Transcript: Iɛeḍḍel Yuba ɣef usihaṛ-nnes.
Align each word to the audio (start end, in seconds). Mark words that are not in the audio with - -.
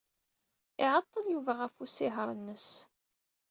Iɛeḍḍel 0.83 1.25
Yuba 1.29 1.53
ɣef 1.61 1.75
usihaṛ-nnes. 1.83 2.67